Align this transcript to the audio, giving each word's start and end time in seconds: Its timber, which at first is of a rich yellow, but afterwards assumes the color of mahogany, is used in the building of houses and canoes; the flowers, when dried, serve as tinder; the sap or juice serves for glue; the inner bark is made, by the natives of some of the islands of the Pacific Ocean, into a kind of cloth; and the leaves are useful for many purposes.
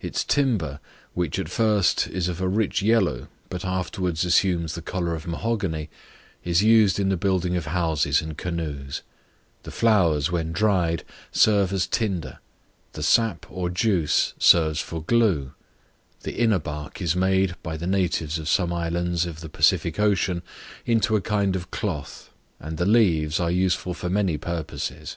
Its 0.00 0.22
timber, 0.22 0.78
which 1.14 1.40
at 1.40 1.48
first 1.48 2.06
is 2.06 2.28
of 2.28 2.40
a 2.40 2.46
rich 2.46 2.82
yellow, 2.82 3.26
but 3.50 3.64
afterwards 3.64 4.24
assumes 4.24 4.76
the 4.76 4.80
color 4.80 5.12
of 5.12 5.26
mahogany, 5.26 5.90
is 6.44 6.62
used 6.62 7.00
in 7.00 7.08
the 7.08 7.16
building 7.16 7.56
of 7.56 7.66
houses 7.66 8.22
and 8.22 8.38
canoes; 8.38 9.02
the 9.64 9.72
flowers, 9.72 10.30
when 10.30 10.52
dried, 10.52 11.02
serve 11.32 11.72
as 11.72 11.88
tinder; 11.88 12.38
the 12.92 13.02
sap 13.02 13.44
or 13.50 13.68
juice 13.68 14.34
serves 14.38 14.78
for 14.78 15.02
glue; 15.02 15.52
the 16.22 16.36
inner 16.38 16.60
bark 16.60 17.02
is 17.02 17.16
made, 17.16 17.56
by 17.64 17.76
the 17.76 17.88
natives 17.88 18.38
of 18.38 18.48
some 18.48 18.70
of 18.72 18.78
the 18.78 18.84
islands 18.84 19.26
of 19.26 19.40
the 19.40 19.48
Pacific 19.48 19.98
Ocean, 19.98 20.42
into 20.84 21.16
a 21.16 21.20
kind 21.20 21.56
of 21.56 21.72
cloth; 21.72 22.30
and 22.60 22.78
the 22.78 22.86
leaves 22.86 23.40
are 23.40 23.50
useful 23.50 23.94
for 23.94 24.08
many 24.08 24.38
purposes. 24.38 25.16